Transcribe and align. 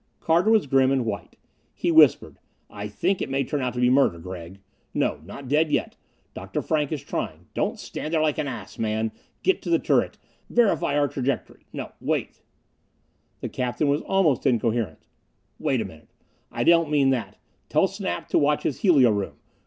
Carter 0.19 0.49
was 0.49 0.65
grim 0.65 0.91
and 0.91 1.05
white. 1.05 1.35
He 1.75 1.91
whispered, 1.91 2.39
"I 2.71 2.87
think 2.87 3.21
it 3.21 3.29
may 3.29 3.43
turn 3.43 3.61
out 3.61 3.75
to 3.75 3.79
be 3.79 3.91
murder, 3.91 4.17
Gregg! 4.17 4.59
No, 4.95 5.19
not 5.23 5.47
dead 5.47 5.69
yet 5.71 5.95
Dr. 6.33 6.63
Frank 6.63 6.91
is 6.91 7.03
trying 7.03 7.45
Don't 7.53 7.79
stand 7.79 8.11
there 8.11 8.21
like 8.23 8.39
an 8.39 8.47
ass, 8.47 8.79
man! 8.79 9.11
Get 9.43 9.61
to 9.61 9.69
the 9.69 9.77
turret! 9.77 10.17
Verify 10.49 10.97
our 10.97 11.07
trajectory 11.07 11.65
no 11.71 11.91
wait" 12.01 12.41
The 13.41 13.49
captain 13.49 13.89
was 13.89 14.01
almost 14.01 14.47
incoherent. 14.47 15.05
"Wait 15.59 15.81
a 15.81 15.85
minute, 15.85 16.09
I 16.51 16.63
don't 16.63 16.89
mean 16.89 17.11
that! 17.11 17.37
Tell 17.69 17.85
Snap 17.85 18.27
to 18.29 18.39
watch 18.39 18.63
his 18.63 18.79
helio 18.79 19.11
room. 19.11 19.35